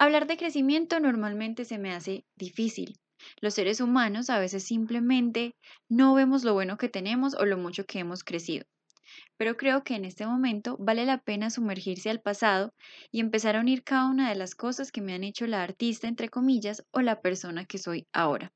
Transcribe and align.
Hablar 0.00 0.28
de 0.28 0.36
crecimiento 0.36 1.00
normalmente 1.00 1.64
se 1.64 1.76
me 1.76 1.92
hace 1.92 2.24
difícil. 2.36 2.94
Los 3.40 3.54
seres 3.54 3.80
humanos 3.80 4.30
a 4.30 4.38
veces 4.38 4.62
simplemente 4.62 5.56
no 5.88 6.14
vemos 6.14 6.44
lo 6.44 6.54
bueno 6.54 6.78
que 6.78 6.88
tenemos 6.88 7.34
o 7.34 7.44
lo 7.44 7.58
mucho 7.58 7.84
que 7.84 7.98
hemos 7.98 8.22
crecido. 8.22 8.64
Pero 9.36 9.56
creo 9.56 9.82
que 9.82 9.96
en 9.96 10.04
este 10.04 10.24
momento 10.24 10.76
vale 10.78 11.04
la 11.04 11.18
pena 11.18 11.50
sumergirse 11.50 12.10
al 12.10 12.20
pasado 12.20 12.72
y 13.10 13.18
empezar 13.18 13.56
a 13.56 13.60
unir 13.60 13.82
cada 13.82 14.06
una 14.06 14.28
de 14.28 14.36
las 14.36 14.54
cosas 14.54 14.92
que 14.92 15.00
me 15.00 15.14
han 15.14 15.24
hecho 15.24 15.48
la 15.48 15.64
artista, 15.64 16.06
entre 16.06 16.28
comillas, 16.28 16.84
o 16.92 17.00
la 17.00 17.20
persona 17.20 17.64
que 17.64 17.78
soy 17.78 18.06
ahora. 18.12 18.52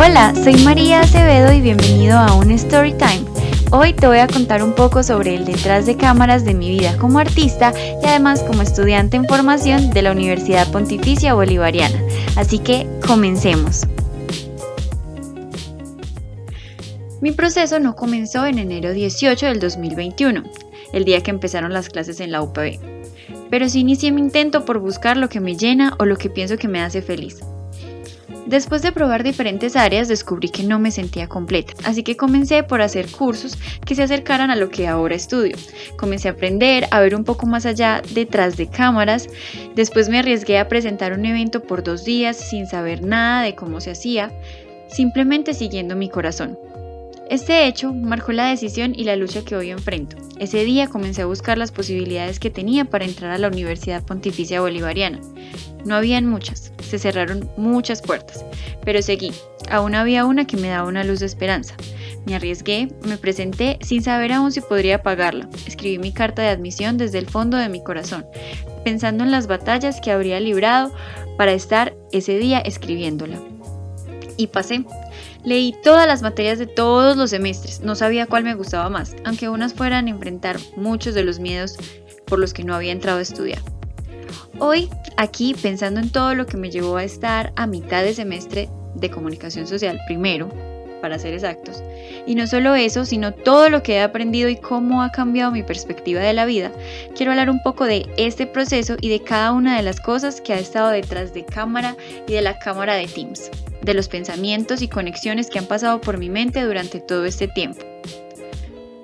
Hola, 0.00 0.32
soy 0.32 0.54
María 0.62 1.00
Acevedo 1.00 1.52
y 1.52 1.60
bienvenido 1.60 2.16
a 2.16 2.32
un 2.36 2.52
Story 2.52 2.92
Time. 2.92 3.24
Hoy 3.72 3.92
te 3.94 4.06
voy 4.06 4.18
a 4.18 4.28
contar 4.28 4.62
un 4.62 4.72
poco 4.72 5.02
sobre 5.02 5.34
el 5.34 5.44
detrás 5.44 5.86
de 5.86 5.96
cámaras 5.96 6.44
de 6.44 6.54
mi 6.54 6.70
vida 6.70 6.96
como 6.98 7.18
artista 7.18 7.72
y 8.00 8.06
además 8.06 8.44
como 8.44 8.62
estudiante 8.62 9.16
en 9.16 9.24
formación 9.24 9.90
de 9.90 10.02
la 10.02 10.12
Universidad 10.12 10.70
Pontificia 10.70 11.34
Bolivariana. 11.34 12.00
Así 12.36 12.60
que 12.60 12.86
comencemos. 13.04 13.88
Mi 17.20 17.32
proceso 17.32 17.80
no 17.80 17.96
comenzó 17.96 18.46
en 18.46 18.60
enero 18.60 18.92
18 18.92 19.46
del 19.46 19.58
2021, 19.58 20.44
el 20.92 21.04
día 21.04 21.24
que 21.24 21.32
empezaron 21.32 21.72
las 21.72 21.88
clases 21.88 22.20
en 22.20 22.30
la 22.30 22.40
UPB, 22.40 22.78
pero 23.50 23.68
sí 23.68 23.80
inicié 23.80 24.12
mi 24.12 24.20
intento 24.20 24.64
por 24.64 24.78
buscar 24.78 25.16
lo 25.16 25.28
que 25.28 25.40
me 25.40 25.56
llena 25.56 25.96
o 25.98 26.04
lo 26.04 26.16
que 26.16 26.30
pienso 26.30 26.56
que 26.56 26.68
me 26.68 26.80
hace 26.80 27.02
feliz. 27.02 27.40
Después 28.48 28.80
de 28.80 28.92
probar 28.92 29.24
diferentes 29.24 29.76
áreas 29.76 30.08
descubrí 30.08 30.48
que 30.48 30.62
no 30.62 30.78
me 30.78 30.90
sentía 30.90 31.28
completa, 31.28 31.74
así 31.84 32.02
que 32.02 32.16
comencé 32.16 32.62
por 32.62 32.80
hacer 32.80 33.10
cursos 33.10 33.58
que 33.84 33.94
se 33.94 34.02
acercaran 34.02 34.50
a 34.50 34.56
lo 34.56 34.70
que 34.70 34.88
ahora 34.88 35.14
estudio. 35.14 35.54
Comencé 35.98 36.28
a 36.28 36.30
aprender, 36.30 36.86
a 36.90 37.00
ver 37.00 37.14
un 37.14 37.24
poco 37.24 37.44
más 37.44 37.66
allá 37.66 38.00
detrás 38.14 38.56
de 38.56 38.66
cámaras, 38.66 39.28
después 39.74 40.08
me 40.08 40.18
arriesgué 40.18 40.58
a 40.58 40.66
presentar 40.66 41.12
un 41.12 41.26
evento 41.26 41.62
por 41.62 41.82
dos 41.82 42.06
días 42.06 42.38
sin 42.38 42.66
saber 42.66 43.04
nada 43.04 43.42
de 43.42 43.54
cómo 43.54 43.82
se 43.82 43.90
hacía, 43.90 44.32
simplemente 44.88 45.52
siguiendo 45.52 45.94
mi 45.94 46.08
corazón. 46.08 46.58
Este 47.28 47.66
hecho 47.66 47.92
marcó 47.92 48.32
la 48.32 48.48
decisión 48.48 48.94
y 48.96 49.04
la 49.04 49.16
lucha 49.16 49.44
que 49.44 49.56
hoy 49.56 49.68
enfrento. 49.68 50.16
Ese 50.38 50.64
día 50.64 50.86
comencé 50.86 51.20
a 51.20 51.26
buscar 51.26 51.58
las 51.58 51.70
posibilidades 51.70 52.40
que 52.40 52.48
tenía 52.48 52.86
para 52.86 53.04
entrar 53.04 53.30
a 53.30 53.36
la 53.36 53.48
Universidad 53.48 54.02
Pontificia 54.02 54.62
Bolivariana. 54.62 55.20
No 55.84 55.96
habían 55.96 56.24
muchas, 56.24 56.72
se 56.88 56.98
cerraron 56.98 57.50
muchas 57.56 58.02
puertas, 58.02 58.44
pero 58.84 59.02
seguí. 59.02 59.32
Aún 59.70 59.94
había 59.94 60.24
una 60.24 60.46
que 60.46 60.56
me 60.56 60.68
daba 60.68 60.88
una 60.88 61.04
luz 61.04 61.20
de 61.20 61.26
esperanza. 61.26 61.76
Me 62.26 62.34
arriesgué, 62.34 62.88
me 63.06 63.18
presenté 63.18 63.78
sin 63.82 64.02
saber 64.02 64.32
aún 64.32 64.50
si 64.52 64.60
podría 64.60 65.02
pagarla. 65.02 65.48
Escribí 65.66 65.98
mi 65.98 66.12
carta 66.12 66.42
de 66.42 66.48
admisión 66.48 66.96
desde 66.96 67.18
el 67.18 67.28
fondo 67.28 67.56
de 67.56 67.68
mi 67.68 67.82
corazón, 67.82 68.26
pensando 68.84 69.24
en 69.24 69.30
las 69.30 69.46
batallas 69.46 70.00
que 70.00 70.10
habría 70.10 70.40
librado 70.40 70.92
para 71.36 71.52
estar 71.52 71.94
ese 72.12 72.38
día 72.38 72.58
escribiéndola. 72.60 73.38
Y 74.36 74.48
pasé. 74.48 74.84
Leí 75.44 75.74
todas 75.82 76.06
las 76.06 76.22
materias 76.22 76.58
de 76.58 76.66
todos 76.66 77.16
los 77.16 77.30
semestres, 77.30 77.80
no 77.80 77.94
sabía 77.94 78.26
cuál 78.26 78.44
me 78.44 78.54
gustaba 78.54 78.88
más, 78.88 79.14
aunque 79.24 79.48
unas 79.48 79.72
fueran 79.72 80.08
enfrentar 80.08 80.58
muchos 80.76 81.14
de 81.14 81.24
los 81.24 81.38
miedos 81.38 81.76
por 82.26 82.38
los 82.38 82.52
que 82.52 82.64
no 82.64 82.74
había 82.74 82.92
entrado 82.92 83.18
a 83.18 83.22
estudiar. 83.22 83.60
Hoy, 84.58 84.90
aquí, 85.18 85.54
pensando 85.60 86.00
en 86.00 86.10
todo 86.10 86.34
lo 86.34 86.46
que 86.46 86.56
me 86.56 86.70
llevó 86.70 86.96
a 86.96 87.04
estar 87.04 87.52
a 87.56 87.66
mitad 87.66 88.02
de 88.02 88.14
semestre 88.14 88.68
de 88.94 89.10
comunicación 89.10 89.66
social 89.66 90.00
primero, 90.06 90.48
para 91.02 91.18
ser 91.18 91.34
exactos, 91.34 91.82
y 92.26 92.34
no 92.34 92.46
solo 92.46 92.74
eso, 92.74 93.04
sino 93.04 93.32
todo 93.32 93.68
lo 93.68 93.82
que 93.82 93.94
he 93.94 94.00
aprendido 94.00 94.48
y 94.48 94.56
cómo 94.56 95.02
ha 95.02 95.12
cambiado 95.12 95.52
mi 95.52 95.62
perspectiva 95.62 96.20
de 96.20 96.32
la 96.32 96.46
vida, 96.46 96.72
quiero 97.14 97.32
hablar 97.32 97.50
un 97.50 97.62
poco 97.62 97.84
de 97.84 98.06
este 98.16 98.46
proceso 98.46 98.96
y 99.00 99.08
de 99.08 99.22
cada 99.22 99.52
una 99.52 99.76
de 99.76 99.82
las 99.82 100.00
cosas 100.00 100.40
que 100.40 100.54
ha 100.54 100.58
estado 100.58 100.88
detrás 100.88 101.34
de 101.34 101.44
cámara 101.44 101.96
y 102.26 102.32
de 102.32 102.42
la 102.42 102.58
cámara 102.58 102.94
de 102.94 103.06
Teams 103.06 103.50
de 103.82 103.94
los 103.94 104.08
pensamientos 104.08 104.82
y 104.82 104.88
conexiones 104.88 105.48
que 105.48 105.58
han 105.58 105.66
pasado 105.66 106.00
por 106.00 106.18
mi 106.18 106.28
mente 106.28 106.62
durante 106.62 107.00
todo 107.00 107.24
este 107.24 107.48
tiempo. 107.48 107.97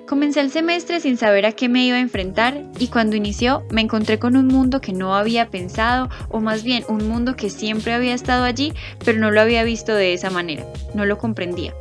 Comencé 0.07 0.39
el 0.39 0.51
semestre 0.51 0.99
sin 0.99 1.17
saber 1.17 1.47
a 1.47 1.53
qué 1.53 1.67
me 1.67 1.83
iba 1.83 1.97
a 1.97 2.01
enfrentar 2.01 2.61
y 2.77 2.89
cuando 2.89 3.15
inició 3.15 3.65
me 3.71 3.81
encontré 3.81 4.19
con 4.19 4.37
un 4.37 4.45
mundo 4.45 4.79
que 4.79 4.93
no 4.93 5.15
había 5.15 5.49
pensado 5.49 6.09
o 6.29 6.39
más 6.39 6.63
bien 6.63 6.83
un 6.87 7.07
mundo 7.09 7.35
que 7.35 7.49
siempre 7.49 7.91
había 7.91 8.13
estado 8.13 8.43
allí 8.43 8.73
pero 9.03 9.17
no 9.17 9.31
lo 9.31 9.41
había 9.41 9.63
visto 9.63 9.95
de 9.95 10.13
esa 10.13 10.29
manera, 10.29 10.63
no 10.93 11.05
lo 11.05 11.17
comprendía. 11.17 11.73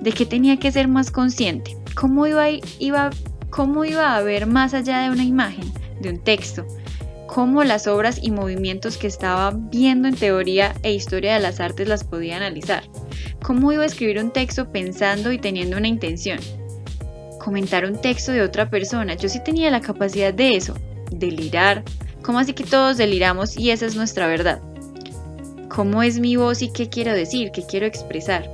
¿De 0.00 0.12
qué 0.12 0.24
tenía 0.24 0.56
que 0.58 0.70
ser 0.70 0.86
más 0.86 1.10
consciente? 1.10 1.76
¿Cómo 1.96 2.28
iba, 2.28 3.10
cómo 3.50 3.84
iba 3.84 4.16
a 4.16 4.22
ver 4.22 4.46
más 4.46 4.72
allá 4.72 5.00
de 5.00 5.10
una 5.10 5.24
imagen, 5.24 5.72
de 6.00 6.10
un 6.10 6.18
texto? 6.22 6.64
cómo 7.26 7.64
las 7.64 7.86
obras 7.86 8.18
y 8.22 8.30
movimientos 8.30 8.98
que 8.98 9.06
estaba 9.06 9.52
viendo 9.54 10.06
en 10.06 10.14
teoría 10.14 10.74
e 10.82 10.92
historia 10.92 11.32
de 11.32 11.40
las 11.40 11.60
artes 11.60 11.88
las 11.88 12.04
podía 12.04 12.36
analizar, 12.36 12.84
cómo 13.42 13.72
iba 13.72 13.84
a 13.84 13.86
escribir 13.86 14.18
un 14.22 14.32
texto 14.32 14.70
pensando 14.70 15.32
y 15.32 15.38
teniendo 15.38 15.78
una 15.78 15.88
intención, 15.88 16.38
comentar 17.42 17.84
un 17.84 18.00
texto 18.00 18.32
de 18.32 18.42
otra 18.42 18.70
persona, 18.70 19.14
yo 19.14 19.28
sí 19.28 19.42
tenía 19.42 19.70
la 19.70 19.80
capacidad 19.80 20.32
de 20.32 20.56
eso, 20.56 20.74
delirar, 21.10 21.82
¿cómo 22.22 22.38
así 22.38 22.52
que 22.52 22.64
todos 22.64 22.96
deliramos 22.96 23.56
y 23.56 23.70
esa 23.70 23.86
es 23.86 23.96
nuestra 23.96 24.26
verdad? 24.26 24.60
¿Cómo 25.68 26.02
es 26.02 26.20
mi 26.20 26.36
voz 26.36 26.62
y 26.62 26.72
qué 26.72 26.88
quiero 26.88 27.12
decir, 27.12 27.50
qué 27.52 27.64
quiero 27.66 27.86
expresar? 27.86 28.48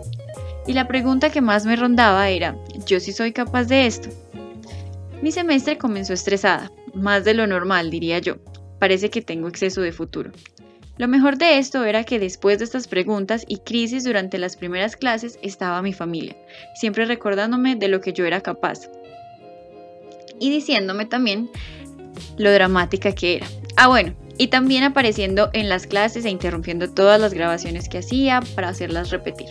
Y 0.66 0.72
la 0.72 0.88
pregunta 0.88 1.30
que 1.30 1.40
más 1.40 1.66
me 1.66 1.76
rondaba 1.76 2.28
era, 2.28 2.56
¿yo 2.86 3.00
sí 3.00 3.12
soy 3.12 3.32
capaz 3.32 3.64
de 3.64 3.86
esto? 3.86 4.08
Mi 5.22 5.32
semestre 5.32 5.78
comenzó 5.78 6.12
estresada, 6.12 6.70
más 6.94 7.24
de 7.24 7.34
lo 7.34 7.46
normal, 7.46 7.90
diría 7.90 8.18
yo 8.20 8.36
parece 8.78 9.10
que 9.10 9.22
tengo 9.22 9.48
exceso 9.48 9.80
de 9.80 9.92
futuro. 9.92 10.30
Lo 10.98 11.06
mejor 11.08 11.38
de 11.38 11.58
esto 11.58 11.84
era 11.84 12.04
que 12.04 12.18
después 12.18 12.58
de 12.58 12.64
estas 12.64 12.88
preguntas 12.88 13.44
y 13.46 13.58
crisis 13.58 14.04
durante 14.04 14.36
las 14.36 14.56
primeras 14.56 14.96
clases 14.96 15.38
estaba 15.42 15.80
mi 15.80 15.92
familia, 15.92 16.36
siempre 16.74 17.04
recordándome 17.04 17.76
de 17.76 17.88
lo 17.88 18.00
que 18.00 18.12
yo 18.12 18.26
era 18.26 18.40
capaz 18.40 18.88
y 20.40 20.50
diciéndome 20.50 21.06
también 21.06 21.50
lo 22.36 22.52
dramática 22.52 23.12
que 23.12 23.36
era. 23.36 23.46
Ah, 23.76 23.88
bueno, 23.88 24.14
y 24.38 24.48
también 24.48 24.84
apareciendo 24.84 25.50
en 25.52 25.68
las 25.68 25.86
clases 25.86 26.24
e 26.24 26.30
interrumpiendo 26.30 26.90
todas 26.90 27.20
las 27.20 27.34
grabaciones 27.34 27.88
que 27.88 27.98
hacía 27.98 28.40
para 28.54 28.68
hacerlas 28.68 29.10
repetir. 29.10 29.48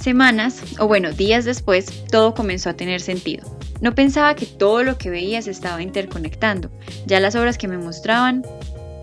Semanas, 0.00 0.62
o 0.78 0.86
bueno, 0.86 1.12
días 1.12 1.44
después, 1.44 1.86
todo 2.10 2.34
comenzó 2.34 2.70
a 2.70 2.74
tener 2.74 3.00
sentido. 3.00 3.44
No 3.80 3.94
pensaba 3.94 4.34
que 4.34 4.46
todo 4.46 4.82
lo 4.82 4.98
que 4.98 5.10
veía 5.10 5.40
se 5.40 5.50
estaba 5.50 5.82
interconectando. 5.82 6.70
Ya 7.06 7.20
las 7.20 7.34
obras 7.34 7.58
que 7.58 7.68
me 7.68 7.78
mostraban, 7.78 8.44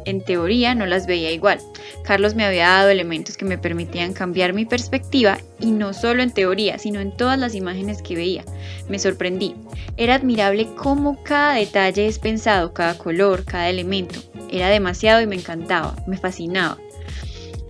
en 0.05 0.21
teoría, 0.21 0.75
no 0.75 0.85
las 0.85 1.07
veía 1.07 1.31
igual. 1.31 1.59
Carlos 2.03 2.35
me 2.35 2.45
había 2.45 2.67
dado 2.67 2.89
elementos 2.89 3.37
que 3.37 3.45
me 3.45 3.57
permitían 3.57 4.13
cambiar 4.13 4.53
mi 4.53 4.65
perspectiva 4.65 5.37
y 5.59 5.71
no 5.71 5.93
solo 5.93 6.23
en 6.23 6.31
teoría, 6.31 6.77
sino 6.77 6.99
en 6.99 7.15
todas 7.15 7.37
las 7.37 7.55
imágenes 7.55 8.01
que 8.01 8.15
veía. 8.15 8.43
Me 8.89 8.99
sorprendí. 8.99 9.55
Era 9.97 10.15
admirable 10.15 10.67
cómo 10.75 11.21
cada 11.23 11.53
detalle 11.53 12.07
es 12.07 12.19
pensado, 12.19 12.73
cada 12.73 12.97
color, 12.97 13.45
cada 13.45 13.69
elemento. 13.69 14.19
Era 14.51 14.69
demasiado 14.69 15.21
y 15.21 15.27
me 15.27 15.35
encantaba, 15.35 15.95
me 16.07 16.17
fascinaba. 16.17 16.77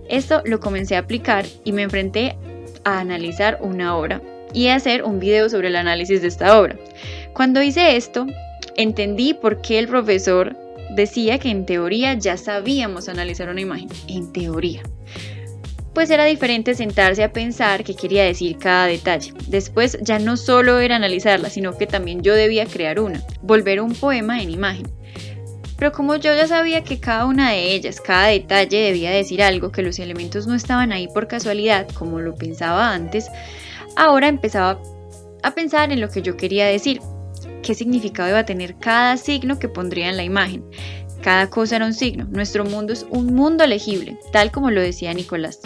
Esto 0.08 0.42
lo 0.44 0.60
comencé 0.60 0.96
a 0.96 1.00
aplicar 1.00 1.46
y 1.64 1.72
me 1.72 1.82
enfrenté 1.82 2.36
a 2.84 3.00
analizar 3.00 3.58
una 3.60 3.96
obra 3.96 4.20
y 4.52 4.68
hacer 4.68 5.04
un 5.04 5.20
video 5.20 5.48
sobre 5.48 5.68
el 5.68 5.76
análisis 5.76 6.20
de 6.22 6.28
esta 6.28 6.60
obra. 6.60 6.76
Cuando 7.32 7.62
hice 7.62 7.96
esto, 7.96 8.26
entendí 8.76 9.34
por 9.34 9.60
qué 9.62 9.78
el 9.78 9.88
profesor 9.88 10.56
decía 10.94 11.38
que 11.38 11.50
en 11.50 11.66
teoría 11.66 12.14
ya 12.14 12.36
sabíamos 12.36 13.08
analizar 13.08 13.48
una 13.48 13.60
imagen. 13.60 13.88
En 14.08 14.32
teoría. 14.32 14.82
Pues 15.94 16.08
era 16.08 16.24
diferente 16.24 16.74
sentarse 16.74 17.22
a 17.22 17.32
pensar 17.32 17.84
qué 17.84 17.94
quería 17.94 18.24
decir 18.24 18.56
cada 18.58 18.86
detalle. 18.86 19.34
Después 19.48 19.98
ya 20.00 20.18
no 20.18 20.36
solo 20.36 20.78
era 20.78 20.96
analizarla, 20.96 21.50
sino 21.50 21.76
que 21.76 21.86
también 21.86 22.22
yo 22.22 22.34
debía 22.34 22.64
crear 22.66 22.98
una, 22.98 23.22
volver 23.42 23.80
un 23.80 23.94
poema 23.94 24.42
en 24.42 24.50
imagen. 24.50 24.86
Pero 25.76 25.92
como 25.92 26.16
yo 26.16 26.34
ya 26.34 26.46
sabía 26.46 26.84
que 26.84 27.00
cada 27.00 27.26
una 27.26 27.50
de 27.50 27.74
ellas, 27.74 28.00
cada 28.00 28.28
detalle 28.28 28.78
debía 28.78 29.10
decir 29.10 29.42
algo, 29.42 29.72
que 29.72 29.82
los 29.82 29.98
elementos 29.98 30.46
no 30.46 30.54
estaban 30.54 30.92
ahí 30.92 31.08
por 31.08 31.26
casualidad, 31.28 31.88
como 31.88 32.20
lo 32.20 32.36
pensaba 32.36 32.94
antes, 32.94 33.28
Ahora 33.96 34.28
empezaba 34.28 34.80
a 35.42 35.54
pensar 35.54 35.92
en 35.92 36.00
lo 36.00 36.08
que 36.08 36.22
yo 36.22 36.36
quería 36.36 36.66
decir, 36.66 37.00
qué 37.62 37.74
significado 37.74 38.28
iba 38.28 38.40
a 38.40 38.46
tener 38.46 38.76
cada 38.76 39.16
signo 39.16 39.58
que 39.58 39.68
pondría 39.68 40.08
en 40.08 40.16
la 40.16 40.24
imagen. 40.24 40.64
Cada 41.22 41.48
cosa 41.48 41.76
era 41.76 41.86
un 41.86 41.94
signo, 41.94 42.26
nuestro 42.30 42.64
mundo 42.64 42.92
es 42.92 43.06
un 43.10 43.34
mundo 43.34 43.66
legible, 43.66 44.18
tal 44.32 44.50
como 44.50 44.70
lo 44.70 44.80
decía 44.80 45.14
Nicolás. 45.14 45.60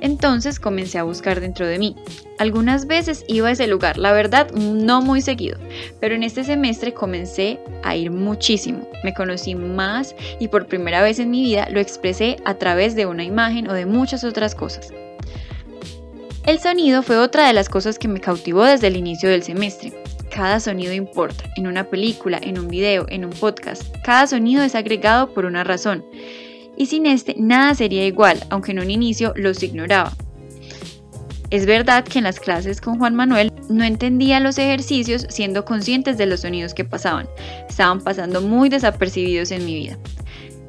Entonces 0.00 0.60
comencé 0.60 0.98
a 0.98 1.02
buscar 1.02 1.40
dentro 1.40 1.66
de 1.66 1.78
mí. 1.78 1.96
Algunas 2.38 2.86
veces 2.86 3.24
iba 3.26 3.48
a 3.48 3.50
ese 3.50 3.66
lugar, 3.66 3.98
la 3.98 4.12
verdad 4.12 4.50
no 4.52 5.02
muy 5.02 5.22
seguido, 5.22 5.58
pero 6.00 6.14
en 6.14 6.22
este 6.22 6.44
semestre 6.44 6.94
comencé 6.94 7.58
a 7.82 7.96
ir 7.96 8.12
muchísimo. 8.12 8.88
Me 9.02 9.12
conocí 9.12 9.56
más 9.56 10.14
y 10.38 10.48
por 10.48 10.66
primera 10.66 11.02
vez 11.02 11.18
en 11.18 11.30
mi 11.30 11.42
vida 11.42 11.68
lo 11.70 11.80
expresé 11.80 12.36
a 12.44 12.54
través 12.54 12.94
de 12.94 13.06
una 13.06 13.24
imagen 13.24 13.68
o 13.68 13.72
de 13.72 13.86
muchas 13.86 14.22
otras 14.22 14.54
cosas. 14.54 14.92
El 16.46 16.60
sonido 16.60 17.02
fue 17.02 17.18
otra 17.18 17.46
de 17.46 17.52
las 17.52 17.68
cosas 17.68 17.98
que 17.98 18.08
me 18.08 18.20
cautivó 18.20 18.64
desde 18.64 18.86
el 18.86 18.96
inicio 18.96 19.28
del 19.28 19.42
semestre. 19.42 19.92
Cada 20.30 20.60
sonido 20.60 20.92
importa, 20.92 21.44
en 21.56 21.66
una 21.66 21.84
película, 21.84 22.38
en 22.42 22.58
un 22.58 22.68
video, 22.68 23.06
en 23.08 23.24
un 23.24 23.30
podcast. 23.30 23.82
Cada 24.04 24.26
sonido 24.26 24.62
es 24.62 24.74
agregado 24.74 25.32
por 25.32 25.44
una 25.44 25.64
razón. 25.64 26.04
Y 26.76 26.86
sin 26.86 27.06
este, 27.06 27.34
nada 27.38 27.74
sería 27.74 28.06
igual, 28.06 28.44
aunque 28.50 28.72
en 28.72 28.78
un 28.78 28.90
inicio 28.90 29.32
los 29.36 29.62
ignoraba. 29.62 30.12
Es 31.50 31.64
verdad 31.64 32.04
que 32.04 32.18
en 32.18 32.24
las 32.24 32.40
clases 32.40 32.80
con 32.80 32.98
Juan 32.98 33.14
Manuel 33.14 33.52
no 33.70 33.82
entendía 33.82 34.38
los 34.38 34.58
ejercicios 34.58 35.26
siendo 35.30 35.64
conscientes 35.64 36.18
de 36.18 36.26
los 36.26 36.40
sonidos 36.40 36.74
que 36.74 36.84
pasaban. 36.84 37.28
Estaban 37.68 38.02
pasando 38.02 38.42
muy 38.42 38.68
desapercibidos 38.68 39.50
en 39.50 39.64
mi 39.64 39.74
vida. 39.74 39.98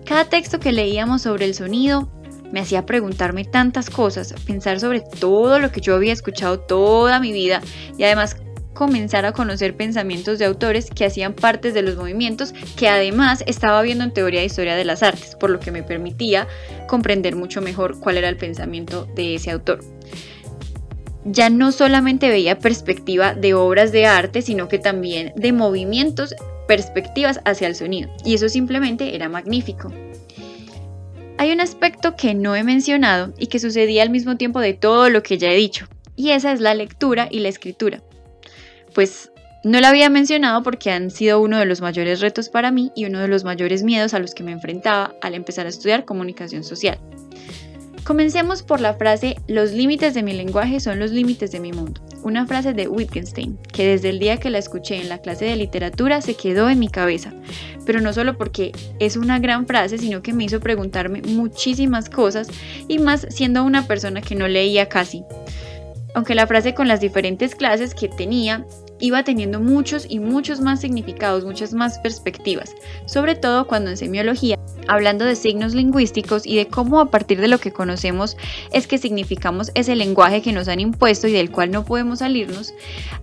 Cada 0.05 0.25
texto 0.25 0.59
que 0.59 0.71
leíamos 0.71 1.23
sobre 1.23 1.45
el 1.45 1.53
sonido 1.53 2.09
me 2.51 2.61
hacía 2.61 2.85
preguntarme 2.85 3.45
tantas 3.45 3.89
cosas, 3.89 4.33
pensar 4.47 4.79
sobre 4.79 5.01
todo 5.01 5.59
lo 5.59 5.71
que 5.71 5.81
yo 5.81 5.95
había 5.95 6.13
escuchado 6.13 6.59
toda 6.61 7.19
mi 7.19 7.31
vida 7.31 7.61
y 7.97 8.03
además 8.03 8.37
comenzar 8.79 9.25
a 9.25 9.33
conocer 9.33 9.75
pensamientos 9.75 10.39
de 10.39 10.45
autores 10.45 10.89
que 10.89 11.03
hacían 11.03 11.33
partes 11.33 11.73
de 11.73 11.81
los 11.81 11.97
movimientos 11.97 12.53
que 12.77 12.87
además 12.87 13.43
estaba 13.45 13.81
viendo 13.81 14.05
en 14.05 14.13
teoría 14.13 14.39
de 14.39 14.45
historia 14.45 14.77
de 14.77 14.85
las 14.85 15.03
artes, 15.03 15.35
por 15.35 15.49
lo 15.49 15.59
que 15.59 15.73
me 15.73 15.83
permitía 15.83 16.47
comprender 16.87 17.35
mucho 17.35 17.61
mejor 17.61 17.99
cuál 17.99 18.17
era 18.17 18.29
el 18.29 18.37
pensamiento 18.37 19.05
de 19.15 19.35
ese 19.35 19.51
autor. 19.51 19.81
Ya 21.25 21.49
no 21.49 21.73
solamente 21.73 22.29
veía 22.29 22.59
perspectiva 22.59 23.33
de 23.33 23.53
obras 23.53 23.91
de 23.91 24.05
arte, 24.05 24.41
sino 24.41 24.69
que 24.69 24.79
también 24.79 25.33
de 25.35 25.51
movimientos, 25.51 26.33
perspectivas 26.65 27.41
hacia 27.43 27.67
el 27.67 27.75
sonido, 27.75 28.09
y 28.23 28.35
eso 28.35 28.47
simplemente 28.47 29.13
era 29.13 29.27
magnífico. 29.27 29.91
Hay 31.37 31.51
un 31.51 31.59
aspecto 31.59 32.15
que 32.15 32.33
no 32.33 32.55
he 32.55 32.63
mencionado 32.63 33.33
y 33.37 33.47
que 33.47 33.59
sucedía 33.59 34.03
al 34.03 34.09
mismo 34.09 34.37
tiempo 34.37 34.61
de 34.61 34.73
todo 34.73 35.09
lo 35.09 35.21
que 35.21 35.37
ya 35.37 35.51
he 35.51 35.55
dicho, 35.57 35.85
y 36.15 36.29
esa 36.29 36.53
es 36.53 36.61
la 36.61 36.73
lectura 36.73 37.27
y 37.29 37.39
la 37.39 37.49
escritura. 37.49 38.03
Pues 38.93 39.31
no 39.63 39.81
la 39.81 39.89
había 39.89 40.09
mencionado 40.09 40.63
porque 40.63 40.89
han 40.91 41.11
sido 41.11 41.41
uno 41.41 41.59
de 41.59 41.65
los 41.65 41.81
mayores 41.81 42.21
retos 42.21 42.47
para 42.47 42.71
mí 42.71 42.91
y 42.95 43.05
uno 43.05 43.19
de 43.19 43.27
los 43.27 43.43
mayores 43.43 43.83
miedos 43.83 44.13
a 44.13 44.19
los 44.19 44.33
que 44.33 44.43
me 44.43 44.53
enfrentaba 44.53 45.15
al 45.21 45.35
empezar 45.35 45.65
a 45.65 45.69
estudiar 45.69 46.05
comunicación 46.05 46.63
social. 46.63 46.97
Comencemos 48.05 48.63
por 48.63 48.79
la 48.79 48.93
frase 48.95 49.35
Los 49.47 49.71
límites 49.71 50.13
de 50.13 50.23
mi 50.23 50.33
lenguaje 50.33 50.79
son 50.79 50.97
los 50.97 51.11
límites 51.11 51.51
de 51.51 51.59
mi 51.59 51.73
mundo, 51.73 52.01
una 52.23 52.47
frase 52.47 52.73
de 52.73 52.87
Wittgenstein 52.87 53.59
que 53.71 53.85
desde 53.85 54.09
el 54.09 54.19
día 54.19 54.37
que 54.37 54.49
la 54.49 54.57
escuché 54.57 54.95
en 54.95 55.09
la 55.09 55.19
clase 55.19 55.45
de 55.45 55.55
literatura 55.57 56.21
se 56.21 56.35
quedó 56.35 56.69
en 56.69 56.79
mi 56.79 56.87
cabeza, 56.87 57.33
pero 57.85 57.99
no 57.99 58.13
solo 58.13 58.37
porque 58.37 58.71
es 58.99 59.17
una 59.17 59.39
gran 59.39 59.67
frase, 59.67 59.97
sino 59.97 60.21
que 60.21 60.33
me 60.33 60.45
hizo 60.45 60.59
preguntarme 60.59 61.21
muchísimas 61.21 62.09
cosas 62.09 62.47
y 62.87 62.97
más 62.97 63.27
siendo 63.29 63.63
una 63.63 63.85
persona 63.85 64.21
que 64.21 64.35
no 64.35 64.47
leía 64.47 64.87
casi. 64.87 65.23
Aunque 66.13 66.35
la 66.35 66.47
frase 66.47 66.73
con 66.73 66.87
las 66.87 67.01
diferentes 67.01 67.55
clases 67.55 67.93
que 67.93 68.07
tenía 68.07 68.65
iba 68.99 69.23
teniendo 69.23 69.59
muchos 69.59 70.05
y 70.09 70.19
muchos 70.19 70.59
más 70.59 70.81
significados, 70.81 71.45
muchas 71.45 71.73
más 71.73 71.99
perspectivas, 71.99 72.71
sobre 73.05 73.35
todo 73.35 73.67
cuando 73.67 73.91
en 73.91 73.97
semiología, 73.97 74.57
hablando 74.87 75.23
de 75.23 75.35
signos 75.35 75.73
lingüísticos 75.73 76.45
y 76.45 76.57
de 76.57 76.67
cómo 76.67 76.99
a 76.99 77.09
partir 77.09 77.39
de 77.39 77.47
lo 77.47 77.59
que 77.59 77.71
conocemos 77.71 78.35
es 78.71 78.87
que 78.87 78.97
significamos 78.97 79.71
ese 79.75 79.95
lenguaje 79.95 80.41
que 80.41 80.51
nos 80.51 80.67
han 80.67 80.79
impuesto 80.79 81.27
y 81.27 81.31
del 81.31 81.51
cual 81.51 81.71
no 81.71 81.85
podemos 81.85 82.19
salirnos, 82.19 82.73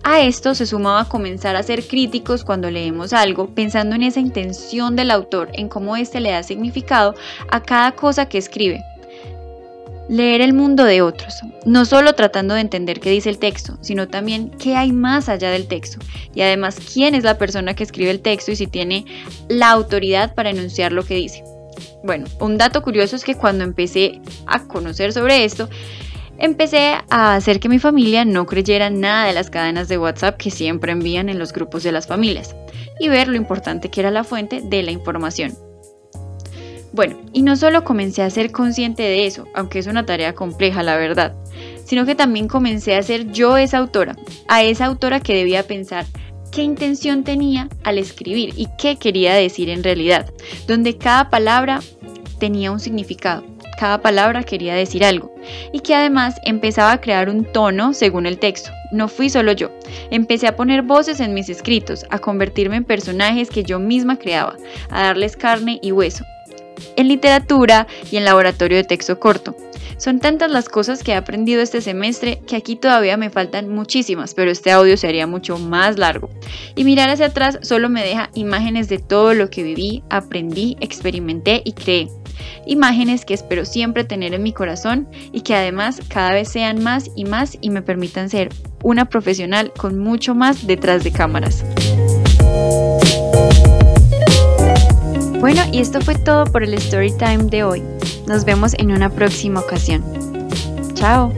a 0.03 0.21
esto 0.21 0.55
se 0.55 0.65
sumaba 0.65 1.09
comenzar 1.09 1.55
a 1.55 1.63
ser 1.63 1.85
críticos 1.85 2.43
cuando 2.43 2.71
leemos 2.71 3.13
algo, 3.13 3.53
pensando 3.53 3.95
en 3.95 4.03
esa 4.03 4.19
intención 4.19 4.95
del 4.95 5.11
autor, 5.11 5.49
en 5.53 5.69
cómo 5.69 5.95
éste 5.95 6.19
le 6.19 6.31
da 6.31 6.41
significado 6.41 7.13
a 7.51 7.61
cada 7.61 7.91
cosa 7.91 8.27
que 8.27 8.37
escribe, 8.37 8.83
Leer 10.09 10.39
el 10.39 10.53
mundo 10.53 10.85
de 10.85 11.01
otros, 11.01 11.41
no 11.65 11.83
solo 11.83 12.13
tratando 12.13 12.53
de 12.53 12.61
entender 12.61 13.01
qué 13.01 13.09
dice 13.09 13.29
el 13.29 13.39
texto, 13.39 13.77
sino 13.81 14.07
también 14.07 14.51
qué 14.51 14.75
hay 14.77 14.93
más 14.93 15.27
allá 15.27 15.51
del 15.51 15.67
texto 15.67 15.99
y 16.33 16.41
además 16.41 16.79
quién 16.93 17.13
es 17.13 17.25
la 17.25 17.37
persona 17.37 17.73
que 17.73 17.83
escribe 17.83 18.11
el 18.11 18.21
texto 18.21 18.51
y 18.51 18.55
si 18.55 18.67
tiene 18.67 19.05
la 19.49 19.69
autoridad 19.71 20.33
para 20.33 20.49
enunciar 20.49 20.93
lo 20.93 21.03
que 21.03 21.15
dice. 21.15 21.43
Bueno, 22.03 22.25
un 22.39 22.57
dato 22.57 22.81
curioso 22.81 23.17
es 23.17 23.25
que 23.25 23.35
cuando 23.35 23.65
empecé 23.65 24.21
a 24.45 24.63
conocer 24.65 25.11
sobre 25.11 25.43
esto, 25.43 25.69
empecé 26.37 26.95
a 27.09 27.35
hacer 27.35 27.59
que 27.59 27.67
mi 27.67 27.79
familia 27.79 28.23
no 28.23 28.45
creyera 28.45 28.89
nada 28.89 29.25
de 29.25 29.33
las 29.33 29.49
cadenas 29.49 29.89
de 29.89 29.97
WhatsApp 29.97 30.37
que 30.37 30.51
siempre 30.51 30.93
envían 30.93 31.27
en 31.27 31.37
los 31.39 31.51
grupos 31.51 31.83
de 31.83 31.91
las 31.91 32.07
familias 32.07 32.55
y 32.99 33.09
ver 33.09 33.27
lo 33.27 33.35
importante 33.35 33.89
que 33.89 33.99
era 33.99 34.11
la 34.11 34.23
fuente 34.23 34.61
de 34.61 34.83
la 34.83 34.91
información. 34.91 35.66
Bueno, 36.97 37.15
y 37.31 37.43
no 37.43 37.55
solo 37.55 37.83
comencé 37.83 38.23
a 38.23 38.29
ser 38.31 38.51
consciente 38.51 39.03
de 39.03 39.27
eso, 39.27 39.45
aunque 39.53 39.77
es 39.77 39.85
una 39.85 40.07
tarea 40.07 40.33
compleja, 40.33 40.81
la 40.81 40.97
verdad, 40.97 41.35
sino 41.85 42.07
que 42.07 42.15
también 42.15 42.47
comencé 42.47 42.95
a 42.95 43.03
ser 43.03 43.31
yo 43.31 43.55
esa 43.55 43.77
autora, 43.77 44.15
a 44.47 44.63
esa 44.63 44.85
autora 44.85 45.19
que 45.19 45.35
debía 45.35 45.61
pensar 45.61 46.07
qué 46.51 46.63
intención 46.63 47.23
tenía 47.23 47.69
al 47.83 47.99
escribir 47.99 48.55
y 48.57 48.67
qué 48.79 48.95
quería 48.95 49.35
decir 49.35 49.69
en 49.69 49.83
realidad, 49.83 50.33
donde 50.67 50.97
cada 50.97 51.29
palabra 51.29 51.81
tenía 52.39 52.71
un 52.71 52.79
significado, 52.79 53.43
cada 53.79 54.01
palabra 54.01 54.41
quería 54.41 54.73
decir 54.73 55.05
algo, 55.05 55.35
y 55.71 55.81
que 55.81 55.93
además 55.93 56.41
empezaba 56.45 56.93
a 56.93 56.99
crear 56.99 57.29
un 57.29 57.45
tono 57.45 57.93
según 57.93 58.25
el 58.25 58.39
texto. 58.39 58.71
No 58.91 59.07
fui 59.07 59.29
solo 59.29 59.51
yo, 59.51 59.69
empecé 60.09 60.47
a 60.47 60.55
poner 60.55 60.81
voces 60.81 61.19
en 61.19 61.35
mis 61.35 61.47
escritos, 61.49 62.07
a 62.09 62.17
convertirme 62.17 62.77
en 62.77 62.85
personajes 62.85 63.51
que 63.51 63.63
yo 63.63 63.77
misma 63.77 64.17
creaba, 64.17 64.55
a 64.89 65.03
darles 65.03 65.37
carne 65.37 65.77
y 65.83 65.91
hueso, 65.91 66.25
en 66.95 67.07
literatura 67.07 67.87
y 68.11 68.17
en 68.17 68.25
laboratorio 68.25 68.77
de 68.77 68.83
texto 68.83 69.19
corto. 69.19 69.55
Son 69.97 70.19
tantas 70.19 70.51
las 70.51 70.69
cosas 70.69 71.03
que 71.03 71.11
he 71.11 71.15
aprendido 71.15 71.61
este 71.61 71.81
semestre 71.81 72.39
que 72.45 72.55
aquí 72.55 72.75
todavía 72.75 73.17
me 73.17 73.31
faltan 73.31 73.69
muchísimas, 73.69 74.35
pero 74.35 74.51
este 74.51 74.71
audio 74.71 74.95
sería 74.95 75.25
mucho 75.25 75.57
más 75.57 75.97
largo. 75.97 76.29
Y 76.75 76.83
mirar 76.83 77.09
hacia 77.09 77.27
atrás 77.27 77.57
solo 77.63 77.89
me 77.89 78.03
deja 78.03 78.29
imágenes 78.35 78.89
de 78.89 78.99
todo 78.99 79.33
lo 79.33 79.49
que 79.49 79.63
viví, 79.63 80.03
aprendí, 80.09 80.77
experimenté 80.81 81.63
y 81.65 81.73
creé. 81.73 82.09
Imágenes 82.67 83.25
que 83.25 83.33
espero 83.33 83.65
siempre 83.65 84.03
tener 84.03 84.35
en 84.35 84.43
mi 84.43 84.53
corazón 84.53 85.07
y 85.31 85.41
que 85.41 85.55
además 85.55 86.01
cada 86.07 86.31
vez 86.31 86.49
sean 86.49 86.83
más 86.83 87.09
y 87.15 87.25
más 87.25 87.57
y 87.61 87.71
me 87.71 87.81
permitan 87.81 88.29
ser 88.29 88.49
una 88.83 89.05
profesional 89.05 89.73
con 89.75 89.97
mucho 89.97 90.35
más 90.35 90.67
detrás 90.67 91.03
de 91.03 91.11
cámaras. 91.11 91.63
Bueno, 95.39 95.61
y 95.71 95.79
esto 95.79 96.01
fue 96.01 96.15
todo 96.15 96.45
por 96.45 96.63
el 96.63 96.73
Story 96.73 97.11
Time 97.17 97.45
de 97.45 97.63
hoy. 97.63 97.83
Nos 98.27 98.43
vemos 98.43 98.73
en 98.77 98.91
una 98.91 99.09
próxima 99.09 99.59
ocasión. 99.59 100.03
Chao. 100.95 101.31